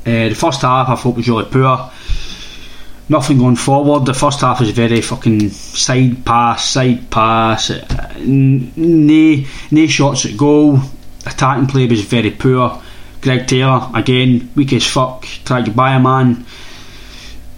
Uh, 0.06 0.28
the 0.30 0.34
first 0.34 0.62
half 0.62 0.88
I 0.88 0.96
thought 0.96 1.16
was 1.16 1.28
really 1.28 1.44
poor. 1.44 1.90
Nothing 3.10 3.38
going 3.38 3.56
forward. 3.56 4.04
The 4.04 4.14
first 4.14 4.40
half 4.40 4.60
was 4.60 4.70
very 4.70 5.00
fucking 5.00 5.48
side 5.50 6.24
pass, 6.26 6.68
side 6.68 7.10
pass. 7.10 7.70
Uh, 7.70 8.14
no, 8.18 9.44
no 9.70 9.86
shots 9.86 10.26
at 10.26 10.36
goal. 10.36 10.78
Attacking 11.24 11.68
play 11.68 11.86
was 11.86 12.02
very 12.02 12.30
poor. 12.30 12.82
Greg 13.20 13.46
Taylor 13.46 13.90
again 13.94 14.50
weak 14.54 14.72
as 14.72 14.86
fuck. 14.86 15.22
Tried 15.44 15.64
to 15.64 15.70
buy 15.70 15.94
a 15.94 16.00
man. 16.00 16.44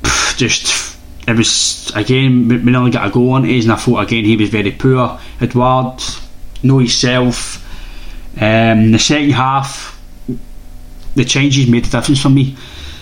Just 0.36 0.96
it 1.26 1.36
was 1.36 1.90
again 1.94 2.48
we 2.48 2.56
nearly 2.58 2.90
got 2.90 3.08
a 3.08 3.10
goal 3.10 3.32
on 3.32 3.44
it, 3.44 3.62
and 3.62 3.72
I 3.72 3.76
thought 3.76 4.04
again 4.04 4.24
he 4.24 4.36
was 4.36 4.50
very 4.50 4.72
poor. 4.72 5.18
Edouard, 5.40 6.02
know 6.62 6.78
himself. 6.78 7.66
Um, 8.40 8.92
the 8.92 8.98
second 8.98 9.32
half, 9.32 10.00
the 11.14 11.24
changes 11.24 11.68
made 11.68 11.86
a 11.86 11.90
difference 11.90 12.22
for 12.22 12.30
me. 12.30 12.56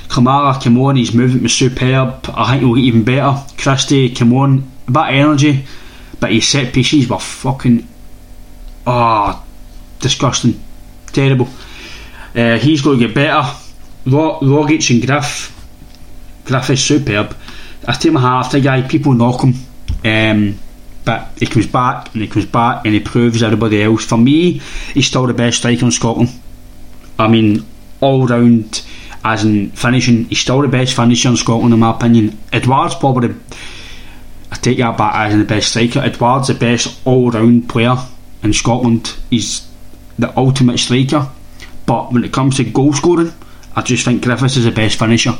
Kamara 0.08 0.60
came 0.60 0.78
on, 0.78 0.96
his 0.96 1.14
movement 1.14 1.42
was 1.42 1.54
superb. 1.54 2.30
I 2.34 2.50
think 2.50 2.62
he'll 2.62 2.74
get 2.74 2.84
even 2.84 3.04
better. 3.04 3.36
Christie 3.56 4.08
came 4.10 4.32
on, 4.32 4.70
a 4.86 4.90
bit 4.90 5.02
of 5.02 5.08
energy, 5.10 5.64
but 6.18 6.32
his 6.32 6.48
set 6.48 6.72
pieces 6.72 7.08
were 7.08 7.18
fucking 7.18 7.86
ah 8.86 9.42
oh, 9.42 9.46
disgusting, 10.00 10.60
terrible. 11.08 11.48
Uh, 12.34 12.58
he's 12.58 12.82
going 12.82 12.98
to 12.98 13.06
get 13.06 13.14
better. 13.14 13.48
Rogic 14.06 14.90
and 14.90 15.06
Griff. 15.06 15.54
Griff 16.44 16.70
is 16.70 16.82
superb. 16.82 17.36
I 17.86 17.92
take 17.92 18.12
my 18.12 18.20
half 18.20 18.52
the 18.52 18.60
guy. 18.60 18.82
People 18.82 19.12
knock 19.12 19.42
him, 19.42 19.54
um, 20.04 20.58
but 21.04 21.28
he 21.38 21.46
comes 21.46 21.66
back 21.66 22.12
and 22.14 22.22
he 22.22 22.28
comes 22.28 22.46
back 22.46 22.84
and 22.84 22.94
he 22.94 23.00
proves 23.00 23.42
everybody 23.42 23.82
else. 23.82 24.04
For 24.04 24.16
me, 24.18 24.60
he's 24.94 25.06
still 25.06 25.26
the 25.26 25.34
best 25.34 25.58
striker 25.58 25.84
in 25.84 25.90
Scotland. 25.90 26.30
I 27.18 27.28
mean, 27.28 27.64
all 28.00 28.26
round, 28.26 28.82
as 29.24 29.44
in 29.44 29.70
finishing, 29.72 30.24
he's 30.24 30.38
still 30.40 30.62
the 30.62 30.68
best 30.68 30.94
finisher 30.94 31.28
in 31.28 31.36
Scotland, 31.36 31.74
in 31.74 31.80
my 31.80 31.90
opinion. 31.90 32.38
Edouard's 32.52 32.94
probably, 32.94 33.34
I 34.50 34.56
take 34.56 34.78
that 34.78 34.96
back 34.96 35.14
as 35.14 35.36
the 35.36 35.44
best 35.44 35.70
striker. 35.70 36.00
Edouard's 36.00 36.48
the 36.48 36.54
best 36.54 37.00
all 37.04 37.30
round 37.30 37.68
player 37.68 37.96
in 38.42 38.52
Scotland. 38.52 39.14
He's 39.30 39.68
the 40.18 40.36
ultimate 40.38 40.78
striker. 40.78 41.28
But 41.86 42.12
when 42.12 42.24
it 42.24 42.32
comes 42.32 42.56
to 42.56 42.64
goal 42.64 42.92
scoring, 42.92 43.32
I 43.74 43.82
just 43.82 44.04
think 44.04 44.22
Griffiths 44.22 44.56
is 44.56 44.64
the 44.64 44.70
best 44.70 44.98
finisher 44.98 45.34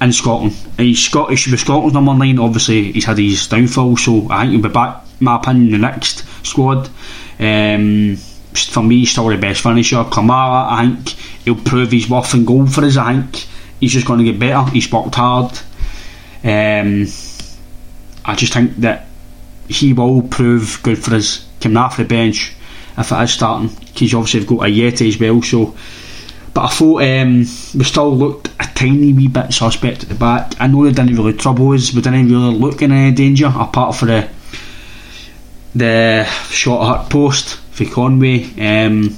in 0.00 0.12
Scotland. 0.12 0.56
And 0.78 0.86
he's 0.86 1.04
Scottish, 1.04 1.46
he 1.46 1.50
was 1.50 1.60
Scotland's 1.60 1.94
number 1.94 2.14
nine. 2.14 2.38
Obviously, 2.38 2.92
he's 2.92 3.04
had 3.04 3.18
his 3.18 3.46
downfall, 3.48 3.96
so 3.96 4.28
I 4.30 4.42
think 4.42 4.52
he'll 4.52 4.62
be 4.62 4.68
back. 4.68 5.04
My 5.20 5.36
opinion, 5.36 5.72
the 5.72 5.78
next 5.78 6.24
squad. 6.46 6.88
Um, 7.40 8.16
for 8.54 8.82
me, 8.82 9.00
he's 9.00 9.10
still 9.10 9.28
the 9.28 9.36
best 9.36 9.62
finisher. 9.62 10.04
Kamara, 10.04 10.68
I 10.70 10.86
think 10.86 11.08
he'll 11.44 11.54
prove 11.54 11.92
his 11.92 12.08
worth 12.08 12.34
and 12.34 12.46
goal 12.46 12.66
for 12.66 12.84
us. 12.84 12.96
I 12.96 13.20
think 13.20 13.46
he's 13.80 13.92
just 13.92 14.06
going 14.06 14.18
to 14.18 14.24
get 14.24 14.38
better. 14.38 14.70
He's 14.70 14.90
worked 14.90 15.14
hard. 15.14 15.58
Um, 16.44 17.06
I 18.24 18.34
just 18.36 18.52
think 18.52 18.76
that 18.76 19.06
he 19.68 19.92
will 19.92 20.22
prove 20.22 20.80
good 20.82 20.98
for 20.98 21.14
us 21.14 21.46
coming 21.60 21.76
off 21.76 21.96
the 21.96 22.04
bench 22.04 22.54
if 22.96 23.12
it 23.12 23.22
is 23.22 23.32
starting 23.32 23.68
because 23.68 24.14
obviously 24.14 24.40
they've 24.40 24.48
got 24.48 24.60
Ajeti 24.60 25.08
as 25.08 25.20
well 25.20 25.42
so 25.42 25.74
but 26.54 26.64
I 26.64 26.68
thought 26.68 27.02
um, 27.02 27.38
we 27.38 27.84
still 27.84 28.16
looked 28.16 28.48
a 28.58 28.68
tiny 28.74 29.12
wee 29.12 29.28
bit 29.28 29.52
suspect 29.52 30.02
at 30.02 30.08
the 30.08 30.14
back 30.14 30.54
I 30.58 30.66
know 30.66 30.84
they 30.84 30.92
didn't 30.92 31.16
really 31.16 31.34
trouble 31.34 31.70
us 31.72 31.92
we 31.92 32.00
didn't 32.00 32.28
really 32.28 32.54
look 32.54 32.82
in 32.82 32.92
any 32.92 33.14
danger 33.14 33.46
apart 33.54 33.94
from 33.94 34.08
the 34.08 34.28
the 35.78 36.24
shot 36.50 37.04
at 37.04 37.10
post 37.10 37.56
for 37.56 37.84
Conway 37.84 38.44
um, 38.60 39.16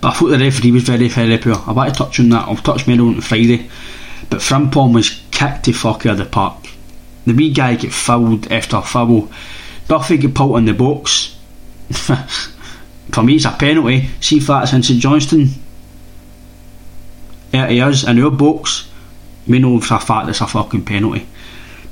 but 0.00 0.08
I 0.08 0.14
thought 0.14 0.28
the 0.28 0.38
referee 0.38 0.72
was 0.72 0.84
very 0.84 1.08
very 1.08 1.38
poor 1.38 1.56
I 1.66 1.72
want 1.72 1.92
to 1.92 1.98
touch 1.98 2.20
on 2.20 2.28
that 2.30 2.48
I'll 2.48 2.56
touch 2.56 2.86
more 2.86 3.00
on 3.00 3.20
Friday 3.20 3.68
but 4.30 4.40
Frimpong 4.40 4.94
was 4.94 5.22
kicked 5.30 5.64
the 5.64 5.72
fuck 5.72 6.06
out 6.06 6.12
of 6.12 6.18
the 6.18 6.26
park 6.26 6.68
the 7.26 7.34
wee 7.34 7.52
guy 7.52 7.74
get 7.76 7.92
fouled 7.92 8.50
after 8.52 8.76
a 8.76 8.82
foul 8.82 9.30
Duffy 9.88 10.16
get 10.16 10.34
pulled 10.34 10.58
in 10.58 10.64
the 10.64 10.74
box 10.74 11.36
for 13.12 13.22
me 13.22 13.36
it's 13.36 13.44
a 13.44 13.50
penalty. 13.50 14.08
See 14.20 14.38
if 14.38 14.46
that's 14.46 14.72
in 14.72 14.82
St 14.82 15.00
Johnstone. 15.00 15.48
It 17.52 17.70
is 17.70 18.04
in 18.04 18.22
our 18.22 18.30
box. 18.30 18.90
We 19.46 19.58
know 19.58 19.80
for 19.80 19.94
a 19.94 20.00
fact 20.00 20.28
it's 20.28 20.40
a 20.40 20.46
fucking 20.46 20.84
penalty. 20.84 21.26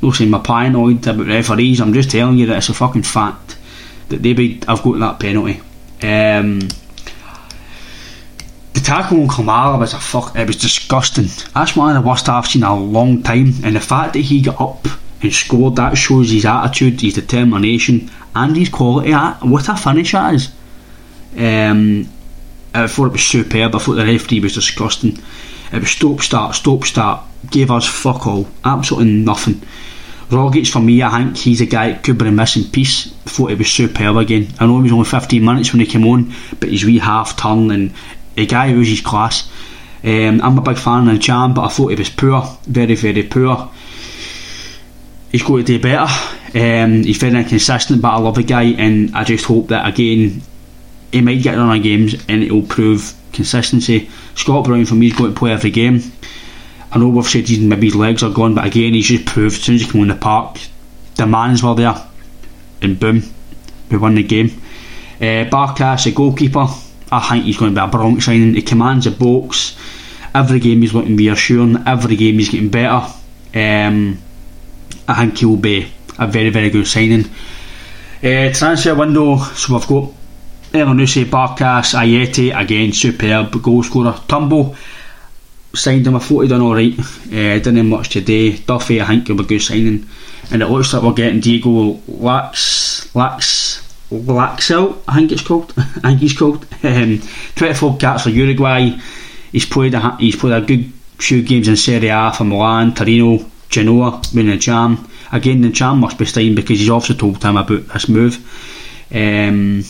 No 0.03 0.11
saying 0.11 0.31
my 0.31 0.41
paranoid 0.41 1.07
about 1.07 1.27
referees. 1.27 1.81
I'm 1.81 1.95
just 1.95 2.11
telling 2.11 2.37
you 2.37 2.47
that 2.47 2.59
it's 2.59 2.69
a 2.69 2.75
fucking 2.75 3.05
fact 3.05 3.57
they 4.23 4.33
be. 4.33 4.61
I've 4.69 4.83
got 4.83 4.99
that 4.99 5.21
penalty. 5.21 5.61
Um, 6.03 6.61
the 8.73 8.81
tackle 8.81 9.23
on 9.23 9.29
Kamara 9.29 9.79
was 9.79 9.95
a 9.95 9.99
fuck. 9.99 10.37
It 10.37 10.47
was 10.47 10.57
disgusting. 10.57 11.27
That's 11.55 11.77
one 11.77 11.97
of 11.97 12.03
the 12.03 12.09
worst 12.09 12.29
I've 12.29 12.47
seen 12.47 12.63
in 12.63 12.69
a 12.69 12.77
long 12.77 13.23
time. 13.23 13.53
And 13.63 13.77
the 13.77 13.81
fact 13.81 14.15
that 14.15 14.21
he 14.21 14.43
got 14.43 14.61
up 14.61 14.87
and 15.23 15.33
scored 15.33 15.77
that 15.77 15.97
shows 15.97 16.31
his 16.31 16.45
attitude, 16.45 17.01
his 17.01 17.15
determination, 17.15 18.11
and 18.35 18.57
his 18.57 18.69
quality. 18.69 19.13
What 19.13 19.69
a 19.69 19.77
finish 19.77 20.13
that 20.13 20.35
is. 20.35 20.53
Um, 21.37 22.09
I 22.75 22.87
thought 22.89 23.07
it 23.07 23.13
was 23.13 23.23
superb. 23.25 23.75
I 23.75 23.79
thought 23.79 23.95
the 23.95 24.05
referee 24.05 24.41
was 24.41 24.55
disgusting. 24.55 25.19
It 25.73 25.81
was 25.81 25.91
stop 25.91 26.21
start, 26.21 26.55
stop 26.55 26.85
start. 26.85 27.25
Gave 27.51 27.71
us 27.71 27.87
fuck 27.87 28.27
all. 28.27 28.49
Absolutely 28.65 29.13
nothing. 29.13 29.63
Rogic 30.35 30.71
for 30.71 30.81
me, 30.81 31.03
I 31.03 31.11
think 31.23 31.37
he's 31.37 31.61
a 31.61 31.67
guy 31.67 31.93
that 31.93 32.03
could 32.03 32.19
be 32.19 32.29
a 32.29 32.33
missing 32.33 32.65
piece. 32.65 33.11
Thought 33.25 33.51
he 33.51 33.55
was 33.55 33.71
superb 33.71 34.17
again. 34.17 34.49
I 34.61 34.67
know 34.67 34.77
he 34.79 34.83
was 34.85 34.93
only 34.93 35.05
15 35.05 35.45
minutes 35.45 35.73
when 35.73 35.81
he 35.81 35.87
came 35.87 36.07
on, 36.07 36.33
but 36.61 36.69
his 36.69 36.85
wee 36.85 36.99
half 36.99 37.37
turn 37.37 37.71
and 37.71 37.95
a 38.37 38.47
guy 38.47 38.71
who's 38.71 38.89
his 38.89 39.01
class. 39.01 39.49
Um, 40.03 40.41
I'm 40.43 40.59
a 40.59 40.63
big 40.63 40.77
fan 40.77 41.09
of 41.09 41.19
Ntcham, 41.19 41.55
but 41.55 41.65
I 41.65 41.69
thought 41.69 41.89
he 41.89 41.97
was 41.97 42.11
poor, 42.11 42.43
very, 42.67 42.95
very 42.95 43.23
poor. 43.23 43.71
He's 45.33 45.43
got 45.43 45.57
to 45.57 45.63
do 45.63 45.81
better. 45.81 46.13
Um, 46.55 47.03
he's 47.03 47.17
very 47.17 47.37
inconsistent, 47.37 48.03
but 48.03 48.13
I 48.13 48.19
love 48.19 48.35
the 48.35 48.43
guy, 48.43 48.65
and 48.65 49.17
I 49.17 49.25
just 49.25 49.47
hope 49.47 49.69
that 49.69 49.89
again 49.89 50.43
he 51.15 51.21
might 51.21 51.43
get 51.43 51.57
on 51.57 51.69
our 51.69 51.79
games 51.79 52.15
and 52.29 52.43
it 52.43 52.51
will 52.51 52.67
prove 52.67 53.15
consistency. 53.33 54.11
Scott 54.35 54.65
Brown 54.65 54.85
for 54.85 54.97
me 54.97 55.07
is 55.07 55.13
going 55.13 55.33
to 55.33 55.39
play 55.39 55.53
every 55.53 55.71
game. 55.71 56.03
I 56.95 56.99
know 56.99 57.09
we've 57.09 57.27
said 57.27 57.49
he's, 57.49 57.59
maybe 57.59 57.89
his 57.89 57.97
legs 57.97 58.23
are 58.23 58.31
gone, 58.31 58.55
but 58.55 58.67
again 58.67 58.95
he's 58.95 59.07
just 59.07 59.27
proved 59.27 59.57
as 59.57 59.63
soon 59.63 59.75
as 59.75 59.83
he 59.83 59.91
came 59.91 60.03
on 60.03 60.09
the 60.09 60.15
park, 60.15 60.61
the 61.17 61.27
man's 61.27 61.61
were 61.61 61.75
there, 61.75 61.97
and 62.81 63.01
boom, 63.01 63.23
we 63.91 63.97
won 63.97 64.15
the 64.15 64.23
game. 64.23 64.51
Uh, 65.17 65.45
Barkas, 65.51 66.07
a 66.07 66.13
goalkeeper, 66.13 66.67
I 67.11 67.29
think 67.29 67.47
he's 67.47 67.57
going 67.57 67.75
to 67.75 67.81
be 67.81 67.85
a 67.85 67.89
bronc 67.89 68.23
signing. 68.23 68.55
He 68.55 68.63
commands 68.63 69.07
the 69.07 69.11
box. 69.11 69.77
Every 70.35 70.61
game 70.61 70.81
he's 70.83 70.95
looking 70.95 71.17
reassuring. 71.17 71.85
Every 71.87 72.17
game 72.17 72.35
he's 72.39 72.49
getting 72.49 72.69
better. 72.69 73.07
Um, 73.55 74.19
I 75.07 75.15
think 75.15 75.39
he'll 75.39 75.57
be 75.57 75.93
a 76.19 76.27
very 76.27 76.51
very 76.51 76.71
good 76.71 76.87
signing. 76.87 77.25
Uh, 78.23 78.53
transfer 78.53 78.95
window, 78.95 79.37
so 79.39 79.75
we've 79.75 79.87
got 79.87 80.11
Elyounoussi, 80.73 81.25
Barkas, 81.25 81.95
Ajeti, 81.95 82.57
again 82.57 82.93
superb 82.93 83.63
goal 83.63 83.83
scorer. 83.83 84.19
Turnbull 84.27 84.75
signed 85.75 86.07
him, 86.07 86.17
I 86.17 86.19
thought 86.19 86.41
he 86.41 86.49
done 86.49 86.63
alright. 86.63 86.99
Uh, 86.99 87.59
didn't 87.59 87.89
much 87.89 88.11
today. 88.11 88.57
Duffy, 88.57 89.01
I 89.01 89.07
think 89.07 89.27
he'll 89.27 89.37
be 89.37 89.45
good 89.45 89.61
signing. 89.61 90.09
And 90.51 90.63
it 90.63 90.67
looks 90.67 90.93
like 90.93 91.03
we're 91.03 91.13
getting 91.13 91.41
Diego 91.41 92.01
Lax, 92.07 93.15
Lax, 93.15 93.83
Laxel, 94.11 94.99
I 95.09 95.17
think 95.17 95.33
it's 95.33 95.43
called. 95.43 95.73
I 95.79 95.83
think 95.83 96.21
he's 96.21 96.39
called. 96.39 96.67
Um, 96.83 97.23
24 97.57 97.97
caps 97.99 98.25
for 98.25 98.31
Uruguay. 98.31 98.91
He's 99.53 99.67
played 99.67 99.95
a, 99.95 100.17
he's 100.17 100.37
played 100.37 100.63
a 100.63 100.67
good 100.67 100.93
few 101.19 101.43
games 101.43 101.69
in 101.69 101.77
Serie 101.77 102.09
A 102.09 102.33
for 102.33 102.45
Milan, 102.45 102.95
Torino, 102.95 103.45
Genoa, 103.69 104.23
winning 104.35 104.53
the 104.53 104.59
jam. 104.59 105.09
Again, 105.33 105.63
the 105.63 105.71
jam 105.71 105.99
must 105.99 106.19
be 106.19 106.27
signed 106.27 106.57
because 106.57 106.79
he's 106.79 106.91
also 106.91 107.15
told 107.15 107.43
him 107.43 107.57
about 107.57 107.89
this 107.89 108.09
move. 108.09 108.37
Um, 109.13 109.81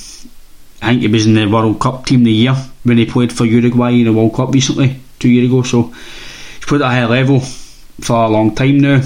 I 0.81 0.89
think 0.89 1.03
he 1.03 1.09
was 1.09 1.27
in 1.27 1.35
the 1.35 1.47
World 1.47 1.81
Cup 1.81 2.05
team 2.07 2.21
of 2.21 2.27
the 2.27 2.33
year 2.33 2.55
when 2.83 2.99
he 2.99 3.07
played 3.07 3.33
for 3.33 3.45
Uruguay 3.45 3.93
in 3.93 4.05
the 4.05 4.13
World 4.13 4.35
Cup 4.35 4.53
recently, 4.53 5.01
two 5.25 5.31
years 5.31 5.49
ago. 5.49 5.63
So 5.63 5.83
he's 5.85 6.67
played 6.67 6.83
at 6.83 6.87
a 6.87 6.91
high 6.91 7.07
level 7.07 7.41
for 7.41 8.25
a 8.25 8.29
long 8.29 8.55
time 8.55 8.79
now. 8.79 8.97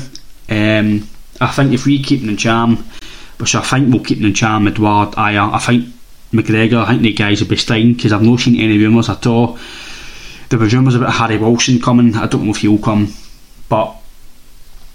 Um, 0.48 1.08
I 1.40 1.46
think 1.52 1.72
if 1.72 1.86
we 1.86 2.02
keep 2.02 2.22
the 2.22 2.36
charm, 2.36 2.76
which 3.38 3.54
I 3.54 3.62
think 3.62 3.92
we'll 3.92 4.02
keep 4.02 4.18
the 4.18 4.32
charm, 4.32 4.66
Edouard, 4.66 5.12
Ajer, 5.12 5.52
I 5.52 5.58
think 5.58 5.94
McGregor, 6.32 6.84
I 6.84 6.88
think 6.88 7.02
the 7.02 7.12
guys 7.12 7.40
will 7.40 7.48
be 7.48 7.56
staying 7.56 7.94
because 7.94 8.12
I've 8.12 8.22
not 8.22 8.40
seen 8.40 8.60
any 8.60 8.78
rumours 8.78 9.08
at 9.08 9.26
all. 9.26 9.58
There 10.48 10.58
was 10.58 10.74
rumours 10.74 10.96
about 10.96 11.12
Harry 11.12 11.38
Wilson 11.38 11.80
coming. 11.80 12.16
I 12.16 12.26
don't 12.26 12.44
know 12.44 12.50
if 12.50 12.56
he'll 12.56 12.78
come. 12.78 13.12
But 13.68 13.94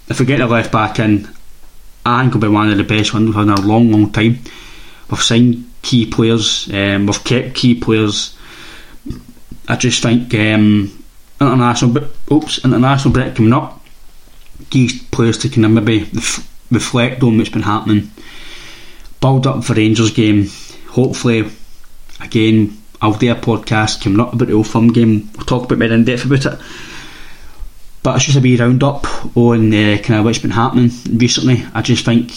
if 0.08 0.20
we 0.20 0.26
get 0.26 0.38
the 0.38 0.46
left 0.46 0.72
back 0.72 0.98
in, 0.98 1.28
I 2.04 2.22
think 2.22 2.36
it'll 2.36 2.40
be 2.40 2.48
one 2.48 2.70
of 2.70 2.76
the 2.76 2.84
best 2.84 3.14
windows 3.14 3.36
in 3.36 3.48
a 3.48 3.60
long, 3.60 3.90
long 3.90 4.12
time. 4.12 4.40
We've 5.10 5.22
signed 5.22 5.70
key 5.80 6.06
players, 6.06 6.68
um, 6.72 7.06
we've 7.06 7.24
kept 7.24 7.54
key 7.54 7.74
players. 7.76 8.36
I 9.68 9.76
just 9.76 10.02
think 10.02 10.34
um, 10.34 11.03
international, 11.40 12.08
oops, 12.30 12.64
international 12.64 13.12
break 13.12 13.34
coming 13.34 13.52
up. 13.52 13.80
These 14.70 15.02
players 15.04 15.38
to 15.38 15.48
kind 15.48 15.64
of 15.64 15.72
maybe 15.72 16.08
reflect 16.70 17.22
on 17.22 17.38
what's 17.38 17.50
been 17.50 17.62
happening, 17.62 18.10
build 19.20 19.46
up 19.46 19.64
for 19.64 19.74
Rangers 19.74 20.12
game. 20.12 20.48
Hopefully, 20.88 21.50
again, 22.20 22.80
I'll 23.00 23.14
do 23.14 23.30
a 23.30 23.34
podcast 23.34 24.02
coming 24.02 24.20
up 24.20 24.32
about 24.32 24.48
the 24.48 24.54
Old 24.54 24.68
Firm 24.68 24.88
game. 24.88 25.30
We'll 25.36 25.46
talk 25.46 25.64
a 25.64 25.68
bit 25.68 25.78
more 25.78 25.92
in 25.92 26.04
depth 26.04 26.24
about 26.24 26.46
it. 26.46 26.60
But 28.02 28.16
it's 28.16 28.26
just 28.26 28.38
a 28.38 28.40
wee 28.40 28.56
roundup 28.56 29.06
on 29.36 29.72
uh, 29.72 29.98
kind 30.02 30.20
of 30.20 30.24
what's 30.24 30.38
been 30.38 30.50
happening 30.50 30.90
recently. 31.10 31.64
I 31.74 31.82
just 31.82 32.04
think, 32.04 32.30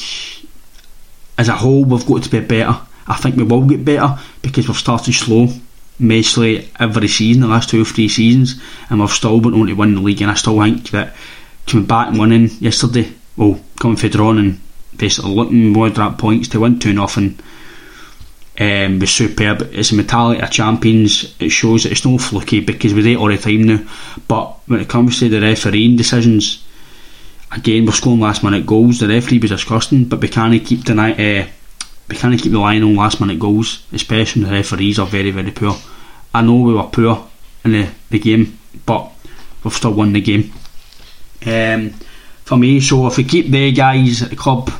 as 1.38 1.50
a 1.50 1.54
whole, 1.54 1.84
we've 1.84 2.06
got 2.06 2.24
to 2.24 2.30
be 2.30 2.40
better. 2.40 2.80
I 3.08 3.16
think 3.16 3.36
we 3.36 3.44
will 3.44 3.66
get 3.66 3.86
better 3.86 4.18
because 4.42 4.68
we've 4.68 4.78
started 4.78 5.14
slow, 5.14 5.48
mostly 6.00 6.70
every 6.80 7.08
season, 7.08 7.42
the 7.42 7.48
last 7.48 7.70
two 7.70 7.82
or 7.82 7.86
three 7.86 8.10
seasons, 8.10 8.62
and 8.90 9.00
we've 9.00 9.10
still 9.10 9.40
been 9.40 9.54
on 9.54 9.68
to 9.68 9.74
win 9.74 9.96
the 9.96 10.02
league. 10.02 10.22
And 10.22 10.32
I 10.32 10.36
still 10.36 10.62
think 10.62 10.90
that 10.92 11.16
coming 11.66 11.86
back 11.86 12.10
and 12.10 12.20
winning 12.20 12.50
yesterday, 12.60 13.12
well, 13.36 13.60
coming 13.80 13.98
for 13.98 14.10
drawing 14.10 14.40
and 14.40 14.62
basically 14.96 15.32
looking 15.32 15.70
more 15.70 15.88
at 15.88 16.18
points 16.18 16.48
to 16.50 16.60
win 16.60 16.80
2 16.80 16.94
nothing 16.94 17.40
um, 18.60 19.00
was 19.00 19.12
superb. 19.12 19.62
It's 19.72 19.92
a 19.92 19.96
mentality 19.96 20.42
of 20.42 20.50
champions. 20.52 21.36
It 21.40 21.50
shows 21.50 21.84
that 21.84 21.92
it's 21.92 22.06
no 22.06 22.18
fluky 22.18 22.60
because 22.60 22.94
we 22.94 23.04
do 23.04 23.12
it 23.12 23.18
all 23.18 23.28
the 23.28 23.38
time 23.38 23.64
now. 23.64 23.80
But 24.28 24.68
when 24.68 24.80
it 24.80 24.90
comes 24.90 25.20
to 25.20 25.30
the 25.30 25.42
refereeing 25.42 25.96
decisions, 25.96 26.66
again 27.52 27.86
we're 27.86 27.92
scoring 27.92 28.20
last 28.20 28.44
minute 28.44 28.66
goals. 28.66 29.00
The 29.00 29.08
referee 29.08 29.40
was 29.40 29.52
disgusting, 29.52 30.06
but 30.06 30.22
we 30.22 30.28
can't 30.28 30.66
keep 30.66 30.84
denying. 30.84 31.44
Uh, 31.44 31.48
we 32.08 32.16
can't 32.16 32.40
keep 32.40 32.52
relying 32.52 32.84
on 32.84 32.96
last 32.96 33.20
minute 33.20 33.40
goals, 33.40 33.86
especially 33.92 34.44
when 34.44 34.52
the 34.52 34.58
referees 34.58 35.00
are 35.00 35.08
very 35.08 35.32
very 35.32 35.52
poor. 35.52 35.76
I 36.34 36.42
know 36.42 36.56
we 36.56 36.74
were 36.74 36.84
poor 36.84 37.28
in 37.64 37.72
the, 37.72 37.90
the 38.10 38.20
game, 38.20 38.58
but 38.86 39.12
we've 39.64 39.74
still 39.74 39.94
won 39.94 40.14
the 40.14 40.22
game. 40.22 40.52
Um, 41.46 41.92
for 42.44 42.58
me, 42.58 42.80
so 42.80 43.08
if 43.08 43.18
we 43.18 43.24
keep 43.24 43.48
the 43.48 43.72
guys 43.72 44.22
at 44.22 44.30
the 44.30 44.36
club 44.36 44.72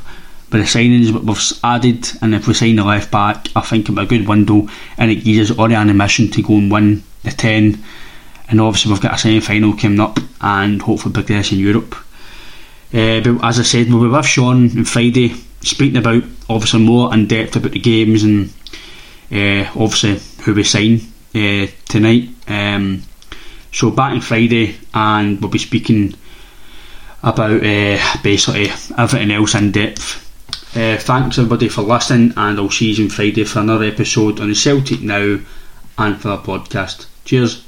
but 0.50 0.58
the 0.58 0.64
signings 0.64 1.10
we've 1.10 1.60
added, 1.62 2.08
and 2.22 2.34
if 2.34 2.48
we 2.48 2.54
sign 2.54 2.76
the 2.76 2.84
left 2.84 3.10
back, 3.10 3.48
I 3.54 3.60
think 3.60 3.84
it'll 3.84 3.96
be 3.96 4.02
a 4.02 4.06
good 4.06 4.26
window, 4.26 4.66
and 4.96 5.10
it 5.10 5.16
gives 5.16 5.50
us 5.50 5.58
already 5.58 5.74
on 5.74 5.90
a 5.90 5.94
mission 5.94 6.30
to 6.30 6.42
go 6.42 6.54
and 6.54 6.70
win 6.70 7.02
the 7.22 7.30
10. 7.30 7.82
And 8.48 8.60
obviously, 8.60 8.90
we've 8.90 9.00
got 9.00 9.14
a 9.14 9.18
semi 9.18 9.40
final 9.40 9.76
coming 9.76 10.00
up, 10.00 10.18
and 10.40 10.80
hopefully 10.80 11.12
progress 11.12 11.52
in 11.52 11.58
Europe. 11.58 11.94
Uh, 12.94 13.20
but 13.20 13.44
as 13.44 13.58
I 13.58 13.62
said, 13.62 13.92
we'll 13.92 14.02
be 14.02 14.08
with 14.08 14.24
Sean 14.24 14.78
on 14.78 14.84
Friday, 14.84 15.34
speaking 15.62 15.96
about 15.98 16.22
obviously 16.48 16.80
more 16.80 17.12
in 17.12 17.26
depth 17.26 17.56
about 17.56 17.72
the 17.72 17.78
games 17.78 18.22
and 18.22 18.52
uh, 19.30 19.70
obviously 19.76 20.20
who 20.44 20.54
we 20.54 20.64
sign 20.64 21.00
uh, 21.34 21.66
tonight. 21.88 22.28
Um, 22.46 23.02
so 23.72 23.90
back 23.90 24.12
on 24.12 24.20
Friday, 24.20 24.76
and 24.94 25.40
we'll 25.40 25.50
be 25.50 25.58
speaking 25.58 26.14
about 27.22 27.62
uh, 27.62 27.98
basically 28.22 28.68
everything 28.96 29.30
else 29.30 29.54
in 29.54 29.72
depth. 29.72 30.24
Thanks 30.72 31.38
everybody 31.38 31.68
for 31.68 31.82
listening, 31.82 32.32
and 32.36 32.58
I'll 32.58 32.70
see 32.70 32.92
you 32.92 33.04
on 33.04 33.10
Friday 33.10 33.44
for 33.44 33.60
another 33.60 33.84
episode 33.84 34.40
on 34.40 34.48
the 34.48 34.54
Celtic 34.54 35.02
Now 35.02 35.38
and 35.98 36.20
Forever 36.20 36.42
podcast. 36.42 37.06
Cheers. 37.24 37.67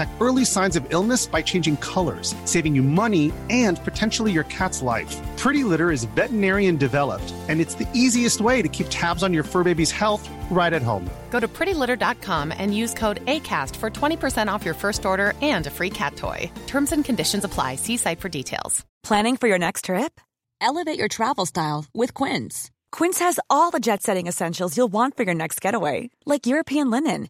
early 0.19 0.45
signs 0.45 0.75
of 0.75 0.85
illness 0.93 1.25
by 1.25 1.41
changing 1.41 1.77
colors, 1.77 2.35
saving 2.45 2.75
you 2.75 2.83
money 2.83 3.33
and 3.49 3.83
potentially 3.83 4.31
your 4.31 4.43
cat's 4.45 4.83
life. 4.83 5.17
Pretty 5.37 5.63
Litter 5.63 5.89
is 5.89 6.03
veterinarian 6.03 6.77
developed, 6.77 7.33
and 7.49 7.59
it's 7.59 7.73
the 7.73 7.87
easiest 7.93 8.41
way 8.41 8.61
to 8.61 8.67
keep 8.67 8.85
tabs 8.91 9.23
on 9.23 9.33
your 9.33 9.43
fur 9.43 9.63
baby's 9.63 9.89
health 9.89 10.29
right 10.51 10.73
at 10.73 10.83
home. 10.83 11.09
Go 11.31 11.39
to 11.39 11.47
prettylitter.com 11.47 12.53
and 12.55 12.75
use 12.75 12.93
code 12.93 13.25
ACAST 13.25 13.75
for 13.77 13.89
20% 13.89 14.47
off 14.51 14.63
your 14.63 14.75
first 14.75 15.03
order 15.03 15.33
and 15.41 15.65
a 15.65 15.71
free 15.71 15.89
cat 15.89 16.15
toy. 16.15 16.51
Terms 16.67 16.91
and 16.91 17.03
conditions 17.03 17.43
apply. 17.43 17.77
See 17.77 17.97
site 17.97 18.19
for 18.19 18.29
details. 18.29 18.85
Planning 19.01 19.37
for 19.37 19.47
your 19.47 19.59
next 19.59 19.85
trip? 19.85 20.21
Elevate 20.61 20.99
your 20.99 21.07
travel 21.07 21.47
style 21.47 21.85
with 21.93 22.13
Quince. 22.13 22.69
Quince 22.91 23.17
has 23.19 23.39
all 23.49 23.71
the 23.71 23.79
jet 23.79 24.03
setting 24.03 24.27
essentials 24.27 24.77
you'll 24.77 24.93
want 24.99 25.17
for 25.17 25.23
your 25.23 25.33
next 25.33 25.59
getaway, 25.59 26.11
like 26.25 26.45
European 26.45 26.91
linen 26.91 27.29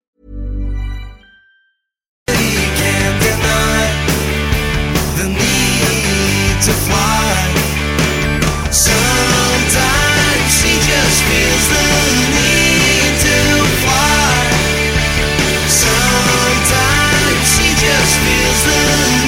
to 6.61 6.71
fly. 6.73 7.41
Sometimes 8.69 10.49
she 10.61 10.73
just 10.77 11.23
feels 11.25 11.65
the 11.73 11.85
need 12.37 13.13
to 13.25 13.37
fly. 13.81 14.45
Sometimes 15.65 17.45
she 17.57 17.67
just 17.81 18.13
feels 18.21 18.61
the 18.65 19.20